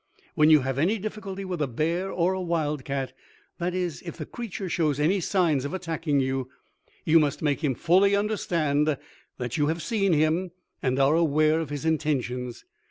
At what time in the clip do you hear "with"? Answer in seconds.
1.45-1.61